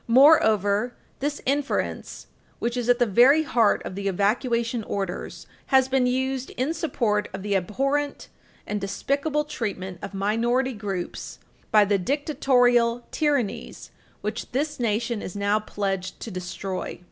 Moreover, 0.07 0.95
this 1.19 1.41
inference, 1.45 2.25
which 2.57 2.75
is 2.75 2.89
at 2.89 2.97
the 2.97 3.05
very 3.05 3.43
heart 3.43 3.83
of 3.85 3.93
the 3.93 4.07
evacuation 4.07 4.83
orders, 4.85 5.45
has 5.67 5.87
been 5.87 6.07
used 6.07 6.49
in 6.57 6.73
support 6.73 7.29
of 7.35 7.43
the 7.43 7.55
abhorrent 7.55 8.27
and 8.65 8.81
despicable 8.81 9.43
treatment 9.45 9.99
of 10.01 10.15
minority 10.15 10.73
groups 10.73 11.37
by 11.69 11.85
the 11.85 11.99
dictatorial 11.99 13.05
tyrannies 13.11 13.91
which 14.21 14.51
this 14.53 14.79
nation 14.79 15.21
is 15.21 15.35
now 15.35 15.59
pledged 15.59 16.19
to 16.21 16.31
destroy. 16.31 16.99